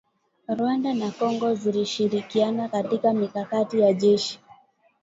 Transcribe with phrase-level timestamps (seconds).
[0.47, 4.39] Rwanda na Kongo zilishirikiana katika mikakati ya kijeshi